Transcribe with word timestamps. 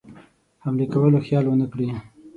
حملې 0.63 0.85
کولو 0.93 1.19
خیال 1.25 1.45
ونه 1.47 1.67
کړي. 1.71 1.87